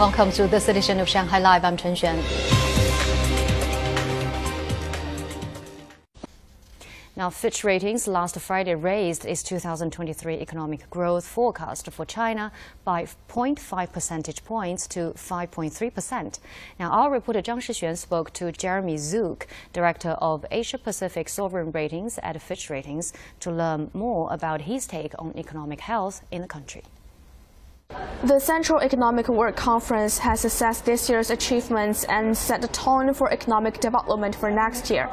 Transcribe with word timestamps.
Welcome 0.00 0.32
to 0.32 0.46
this 0.46 0.68
edition 0.68 0.98
of 0.98 1.10
Shanghai 1.10 1.38
Live. 1.40 1.62
I'm 1.62 1.76
Chen 1.76 1.94
Xuan. 1.94 2.16
Now, 7.14 7.28
Fitch 7.28 7.64
Ratings 7.64 8.08
last 8.08 8.40
Friday 8.40 8.74
raised 8.74 9.26
its 9.26 9.42
2023 9.42 10.36
economic 10.36 10.88
growth 10.88 11.26
forecast 11.26 11.90
for 11.92 12.06
China 12.06 12.50
by 12.82 13.02
0.5 13.28 13.92
percentage 13.92 14.42
points 14.42 14.86
to 14.86 15.12
5.3%. 15.18 16.38
Now, 16.78 16.90
our 16.92 17.10
reporter 17.10 17.42
Zhang 17.42 17.58
Shixuan 17.58 17.98
spoke 17.98 18.32
to 18.32 18.50
Jeremy 18.52 18.96
Zook, 18.96 19.46
director 19.74 20.12
of 20.12 20.46
Asia 20.50 20.78
Pacific 20.78 21.28
Sovereign 21.28 21.72
Ratings 21.72 22.18
at 22.22 22.40
Fitch 22.40 22.70
Ratings, 22.70 23.12
to 23.40 23.50
learn 23.50 23.90
more 23.92 24.32
about 24.32 24.62
his 24.62 24.86
take 24.86 25.12
on 25.18 25.34
economic 25.36 25.80
health 25.80 26.22
in 26.30 26.40
the 26.40 26.48
country. 26.48 26.84
The 28.22 28.38
Central 28.38 28.80
Economic 28.80 29.28
Work 29.28 29.56
Conference 29.56 30.18
has 30.18 30.44
assessed 30.44 30.84
this 30.84 31.08
year's 31.08 31.30
achievements 31.30 32.04
and 32.04 32.36
set 32.36 32.60
the 32.60 32.68
tone 32.68 33.14
for 33.14 33.32
economic 33.32 33.80
development 33.80 34.34
for 34.34 34.50
next 34.50 34.90
year. 34.90 35.06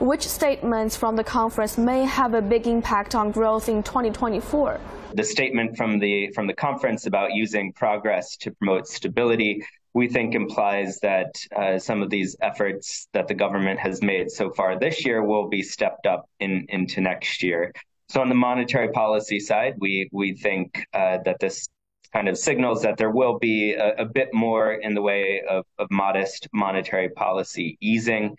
Which 0.00 0.26
statements 0.26 0.96
from 0.96 1.16
the 1.16 1.24
conference 1.24 1.76
may 1.76 2.04
have 2.04 2.34
a 2.34 2.42
big 2.42 2.66
impact 2.66 3.14
on 3.14 3.30
growth 3.30 3.68
in 3.68 3.82
2024? 3.82 4.80
The 5.14 5.24
statement 5.24 5.76
from 5.76 5.98
the 5.98 6.30
from 6.34 6.46
the 6.46 6.54
conference 6.54 7.06
about 7.06 7.34
using 7.34 7.72
progress 7.72 8.36
to 8.38 8.50
promote 8.52 8.86
stability 8.86 9.64
we 9.94 10.08
think 10.08 10.34
implies 10.34 10.98
that 11.00 11.36
uh, 11.56 11.78
some 11.78 12.02
of 12.02 12.10
these 12.10 12.36
efforts 12.42 13.06
that 13.12 13.28
the 13.28 13.34
government 13.34 13.78
has 13.78 14.02
made 14.02 14.28
so 14.30 14.50
far 14.50 14.78
this 14.78 15.06
year 15.06 15.24
will 15.24 15.48
be 15.48 15.62
stepped 15.62 16.04
up 16.06 16.28
in, 16.40 16.66
into 16.68 17.00
next 17.00 17.44
year. 17.44 17.72
So 18.08 18.20
on 18.20 18.28
the 18.28 18.34
monetary 18.34 18.88
policy 18.88 19.38
side, 19.40 19.74
we 19.78 20.08
we 20.12 20.34
think 20.34 20.86
uh, 20.92 21.18
that 21.24 21.38
this 21.38 21.68
kind 22.14 22.28
of 22.28 22.38
signals 22.38 22.82
that 22.82 22.96
there 22.96 23.10
will 23.10 23.38
be 23.38 23.74
a, 23.74 23.96
a 23.96 24.04
bit 24.04 24.32
more 24.32 24.72
in 24.72 24.94
the 24.94 25.02
way 25.02 25.42
of, 25.48 25.64
of, 25.78 25.90
modest 25.90 26.48
monetary 26.52 27.08
policy 27.08 27.76
easing. 27.80 28.36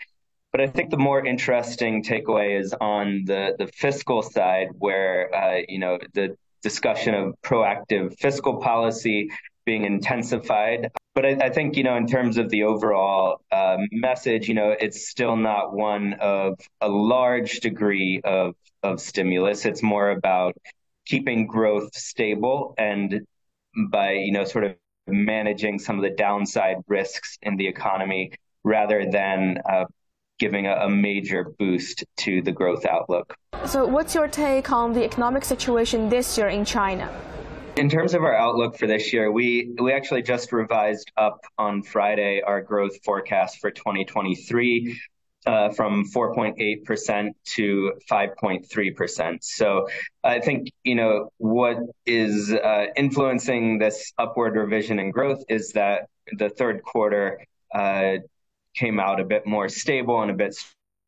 But 0.51 0.61
I 0.61 0.67
think 0.67 0.89
the 0.89 0.97
more 0.97 1.23
interesting 1.25 2.01
takeaway 2.01 2.57
is 2.59 2.73
on 2.79 3.23
the, 3.25 3.55
the 3.59 3.67
fiscal 3.67 4.21
side, 4.21 4.69
where 4.79 5.33
uh, 5.35 5.61
you 5.67 5.79
know 5.79 5.99
the 6.13 6.37
discussion 6.63 7.13
of 7.13 7.35
proactive 7.43 8.17
fiscal 8.17 8.61
policy 8.61 9.29
being 9.65 9.83
intensified. 9.83 10.91
But 11.13 11.25
I, 11.25 11.37
I 11.41 11.49
think 11.49 11.75
you 11.75 11.83
know 11.83 11.97
in 11.97 12.07
terms 12.07 12.37
of 12.37 12.49
the 12.49 12.63
overall 12.63 13.41
um, 13.51 13.87
message, 13.91 14.47
you 14.47 14.53
know 14.53 14.73
it's 14.79 15.09
still 15.09 15.35
not 15.35 15.73
one 15.73 16.13
of 16.21 16.57
a 16.79 16.87
large 16.87 17.59
degree 17.59 18.21
of 18.23 18.55
of 18.81 19.01
stimulus. 19.01 19.65
It's 19.65 19.83
more 19.83 20.11
about 20.11 20.55
keeping 21.05 21.45
growth 21.45 21.93
stable 21.93 22.73
and 22.77 23.27
by 23.91 24.11
you 24.13 24.31
know 24.31 24.43
sort 24.43 24.63
of 24.63 24.75
managing 25.07 25.79
some 25.79 25.97
of 25.97 26.03
the 26.03 26.09
downside 26.09 26.77
risks 26.87 27.37
in 27.41 27.57
the 27.57 27.67
economy 27.67 28.31
rather 28.63 29.05
than 29.09 29.59
uh, 29.69 29.85
giving 30.39 30.67
a, 30.67 30.73
a, 30.73 30.89
major 30.89 31.53
boost 31.59 32.03
to 32.17 32.41
the 32.41 32.51
growth 32.51 32.85
outlook. 32.85 33.35
So, 33.65 33.85
what's 33.85 34.15
your 34.15 34.27
take 34.27 34.71
on 34.71 34.93
the 34.93 35.03
economic 35.03 35.45
situation 35.45 36.09
this 36.09 36.37
year 36.37 36.47
in 36.47 36.65
China? 36.65 37.13
In 37.77 37.89
terms 37.89 38.13
of 38.13 38.23
our 38.23 38.35
outlook 38.35 38.77
for 38.77 38.87
this 38.87 39.13
year, 39.13 39.31
we 39.31 39.75
we 39.81 39.91
actually 39.91 40.23
just 40.23 40.51
revised 40.51 41.11
up 41.17 41.41
on 41.57 41.83
Friday 41.83 42.41
our 42.41 42.61
growth 42.61 43.03
forecast 43.03 43.59
for 43.59 43.69
2023 43.69 44.99
uh, 45.45 45.69
from 45.69 46.05
4.8% 46.05 47.29
to 47.45 47.93
5.3%. 48.09 49.37
So 49.43 49.87
I 50.23 50.39
think, 50.39 50.69
you 50.83 50.95
know, 50.95 51.29
what 51.37 51.77
is 52.05 52.51
uh, 52.51 52.87
influencing 52.95 53.77
this 53.77 54.11
upward 54.17 54.55
revision 54.55 54.99
in 54.99 55.11
growth 55.11 55.43
is 55.49 55.71
that 55.73 56.07
the 56.37 56.49
third 56.49 56.83
quarter 56.83 57.45
uh, 57.73 58.15
came 58.75 58.99
out 58.99 59.19
a 59.19 59.25
bit 59.25 59.45
more 59.45 59.69
stable 59.69 60.21
and 60.21 60.31
a 60.31 60.33
bit 60.33 60.55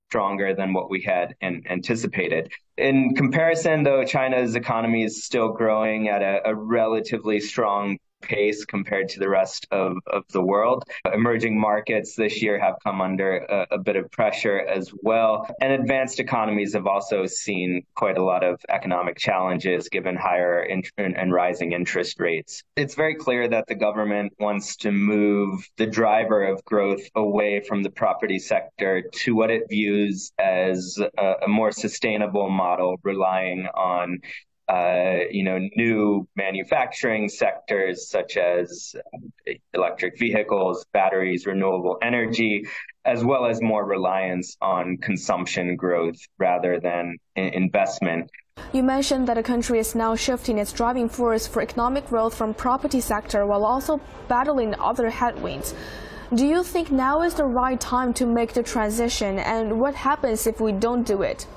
stronger 0.10 0.54
than 0.54 0.73
what 0.73 0.90
we 0.90 1.02
had 1.02 1.36
an- 1.42 1.64
anticipated. 1.70 2.52
In 2.78 3.16
comparison, 3.16 3.84
though, 3.84 4.06
China's 4.06 4.56
economy 4.56 5.04
is 5.04 5.23
still 5.23 5.50
growing 5.50 6.08
at 6.08 6.22
a, 6.22 6.50
a 6.50 6.56
relatively 6.56 7.40
strong 7.40 7.98
pace 8.22 8.66
compared 8.66 9.10
to 9.10 9.20
the 9.20 9.30
rest 9.30 9.67
of, 9.72 9.98
of 10.08 10.23
the 10.30 10.42
world. 10.42 10.83
Emerging 11.14 11.60
markets 11.60 12.16
this 12.16 12.42
year 12.42 12.60
have 12.60 12.76
come 12.83 13.02
under 13.02 13.38
a, 13.38 13.67
a, 13.72 13.78
bit 13.78 13.95
of 13.95 14.10
pressure 14.11 14.60
as 14.60 14.92
well. 15.02 15.48
And 15.61 15.72
advanced 15.72 16.20
economies 16.20 16.73
have 16.73 16.88
also 16.88 17.26
seen 17.26 17.83
quite 17.95 18.17
a 18.17 18.23
lot 18.23 18.44
of 18.44 18.60
economic 18.70 19.17
challenges 19.17 19.89
given 19.89 20.16
higher 20.16 20.60
and 20.98 21.33
rising 21.33 21.72
interest 21.72 22.20
rates. 22.20 22.64
It's 22.76 22.95
very 22.95 23.16
clear 23.16 23.48
that 23.48 23.67
the 23.67 23.76
government 23.76 24.34
wants 24.39 24.76
to 24.78 24.92
move 24.92 25.67
the 25.78 25.88
driver 25.88 26.44
of 26.44 26.64
growth 26.66 27.02
away 27.16 27.61
from 27.61 27.84
the 27.84 27.89
property 27.89 28.39
sector 28.39 29.04
to 29.11 29.36
what 29.36 29.52
it 29.52 29.64
views 29.70 30.32
as 30.39 30.99
a, 31.17 31.34
a 31.44 31.48
more 31.48 31.72
sustainable 31.72 32.49
model 32.49 32.98
relying 33.04 33.67
on 33.67 34.20
uh, 34.67 35.20
you 35.32 35.44
know, 35.44 35.58
new 35.76 36.28
manufacturing 36.36 37.30
sectors 37.30 38.10
such 38.10 38.36
as 38.38 38.95
electric 39.73 40.20
vehicles, 40.20 40.86
batteries, 40.92 41.45
renewable 41.45 41.98
energy, 42.02 42.66
as 43.05 43.23
well 43.23 43.45
as 43.45 43.61
more 43.61 43.86
reliance 43.86 44.58
on 44.61 44.98
consumption 44.98 45.76
growth 45.78 46.20
rather 46.38 46.80
than 46.82 47.17
investment. 47.36 48.30
You 48.73 48.83
mentioned 48.83 49.28
that 49.28 49.36
the 49.36 49.44
country 49.44 49.80
is 49.80 49.95
now 49.95 50.16
shifting 50.16 50.58
its 50.58 50.73
driving 50.73 51.08
force 51.08 51.48
for 51.48 51.61
economic 51.61 52.08
growth 52.08 52.36
from 52.36 52.54
property 52.54 52.99
sector 52.99 53.45
while 53.45 53.64
also 53.64 54.02
battling 54.28 54.76
other 54.80 55.10
headwinds. 55.10 55.73
Do 56.34 56.45
you 56.45 56.61
think 56.64 56.92
now 56.92 57.22
is 57.22 57.36
the 57.36 57.45
right 57.45 57.80
time 57.80 58.14
to 58.16 58.26
make 58.26 58.52
the 58.52 58.64
transition 58.64 59.39
and 59.39 59.80
what 59.80 59.95
happens 59.95 60.45
if 60.45 60.60
we 60.60 60.73
don't 60.73 61.04
do 61.08 61.22
it? 61.22 61.48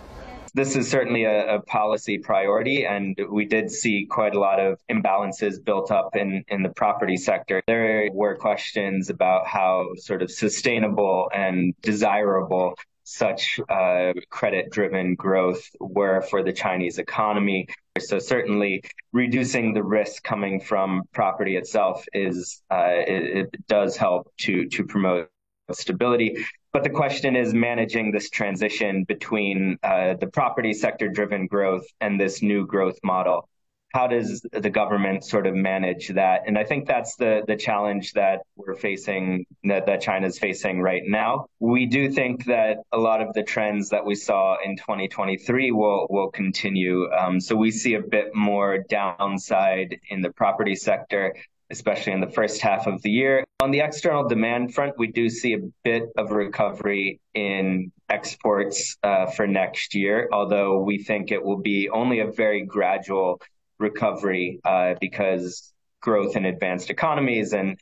This 0.55 0.77
is 0.77 0.91
certainly 0.91 1.25
a, 1.25 1.57
a, 1.57 1.61
policy 1.63 2.19
priority, 2.19 2.85
and 2.85 3.19
we 3.31 3.45
did 3.45 3.71
see 3.71 4.07
quite 4.09 4.35
a 4.35 4.41
lot 4.41 4.59
of 4.61 4.79
imbalances 4.91 5.63
built 5.63 5.91
up 5.91 6.17
in, 6.17 6.45
in 6.49 6.63
the 6.63 6.71
property 6.71 7.17
sector. 7.17 7.63
There 7.67 8.09
were 8.13 8.37
questions 8.37 9.11
about 9.11 9.47
how 9.47 9.89
sort 9.97 10.23
of 10.23 10.31
sustainable 10.31 11.31
and 11.35 11.75
desirable 11.83 12.75
such 13.11 13.59
uh, 13.69 14.13
credit 14.29 14.71
driven 14.71 15.15
growth 15.17 15.69
were 15.81 16.23
for 16.23 16.43
the 16.45 16.53
Chinese 16.53 16.99
economy. 16.99 17.67
So 17.99 18.19
certainly 18.21 18.85
reducing 19.13 19.75
the 19.75 19.83
risk 19.83 20.23
coming 20.23 20.61
from 20.61 21.03
property 21.13 21.57
itself 21.57 22.05
is 22.13 22.63
uh, 22.71 22.87
it, 22.87 23.53
it, 23.53 23.67
does 23.67 23.97
help 23.97 24.33
to 24.39 24.69
to 24.69 24.85
promote 24.85 25.29
stability. 25.73 26.37
But 26.73 26.85
the 26.85 26.91
question 26.91 27.35
is 27.35 27.53
managing 27.53 28.13
this 28.13 28.31
transition 28.31 29.03
between 29.05 29.77
uh, 29.83 30.15
the 30.15 30.29
property 30.29 30.73
sector 30.73 31.09
driven 31.09 31.47
growth 31.47 31.85
and 32.01 32.21
this 32.21 32.43
new 32.43 32.65
growth 32.67 32.99
model. 33.03 33.49
How 33.93 34.07
does 34.07 34.47
the 34.53 34.71
government 34.71 35.25
sort 35.25 35.49
of 35.49 35.55
manage 35.57 36.09
that? 36.09 36.43
And 36.47 36.57
I 36.57 36.63
think 36.63 36.87
that's 36.87 37.17
the 37.17 37.43
the 37.45 37.57
challenge 37.57 38.13
that 38.13 38.43
we're 38.55 38.77
facing, 38.77 39.47
that, 39.65 39.87
that 39.87 40.01
China's 40.01 40.39
facing 40.39 40.81
right 40.81 41.03
now. 41.05 41.47
We 41.59 41.87
do 41.87 42.09
think 42.09 42.45
that 42.45 42.77
a 42.93 42.99
lot 42.99 43.21
of 43.21 43.35
the 43.35 43.43
trends 43.43 43.89
that 43.89 44.07
we 44.07 44.15
saw 44.15 44.57
in 44.65 44.77
2023 44.77 45.73
will 45.73 46.07
will 46.09 46.31
continue. 46.31 47.11
Um, 47.11 47.41
so 47.41 47.57
we 47.57 47.73
see 47.73 47.95
a 47.95 48.01
bit 48.01 48.33
more 48.33 48.85
downside 48.89 49.99
in 50.09 50.21
the 50.23 50.31
property 50.31 50.77
sector 50.77 51.35
especially 51.73 52.13
in 52.13 52.21
the 52.21 52.27
first 52.27 52.61
half 52.61 52.87
of 52.87 53.01
the 53.03 53.11
year. 53.11 53.45
On 53.61 53.71
the 53.71 53.81
external 53.81 54.27
demand 54.27 54.73
front, 54.75 54.95
we 54.97 55.09
do 55.09 55.29
see 55.29 55.53
a 55.53 55.59
bit 55.85 56.05
of 56.17 56.31
recovery 56.31 57.21
in 57.35 57.93
exports 58.09 58.97
uh, 59.03 59.27
for 59.27 59.47
next 59.47 59.95
year, 59.95 60.31
although 60.33 60.81
we 60.81 60.97
think 60.97 61.31
it 61.31 61.45
will 61.45 61.59
be 61.59 61.91
only 61.91 62.21
a 62.21 62.27
very 62.27 62.65
gradual 62.65 63.39
recovery 63.79 64.61
uh, 64.65 64.95
because 64.99 65.75
growth 66.01 66.37
in 66.37 66.47
advanced 66.47 66.89
economies 66.89 67.53
and, 67.53 67.79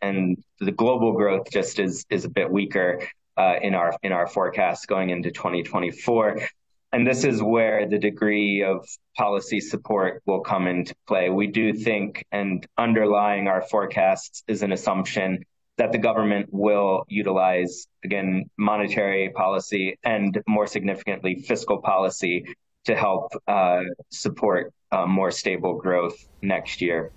the 0.60 0.72
global 0.72 1.12
growth 1.12 1.48
just 1.52 1.78
is, 1.78 2.04
is 2.10 2.24
a 2.24 2.28
bit 2.28 2.50
weaker 2.50 3.00
uh, 3.36 3.54
in 3.62 3.76
our 3.76 3.96
in 4.02 4.10
our 4.10 4.26
forecast 4.26 4.88
going 4.88 5.10
into 5.10 5.30
2024. 5.30 6.40
And 6.92 7.06
this 7.06 7.22
is 7.22 7.40
where 7.40 7.88
the 7.88 7.98
degree 7.98 8.64
of 8.64 8.84
policy 9.16 9.60
support 9.60 10.20
will 10.26 10.40
come 10.40 10.66
into 10.66 10.96
play. 11.06 11.30
We 11.30 11.46
do 11.46 11.72
think, 11.72 12.24
and 12.32 12.66
underlying 12.76 13.46
our 13.46 13.62
forecasts 13.62 14.42
is 14.48 14.64
an 14.64 14.72
assumption 14.72 15.44
that 15.78 15.92
the 15.92 15.98
government 15.98 16.48
will 16.50 17.04
utilize, 17.08 17.86
again, 18.04 18.44
monetary 18.58 19.30
policy 19.30 19.98
and 20.04 20.40
more 20.46 20.66
significantly, 20.66 21.36
fiscal 21.36 21.80
policy 21.80 22.44
to 22.84 22.94
help 22.94 23.32
uh, 23.46 23.82
support 24.10 24.72
uh, 24.92 25.06
more 25.06 25.30
stable 25.30 25.74
growth 25.74 26.16
next 26.42 26.80
year. 26.80 27.12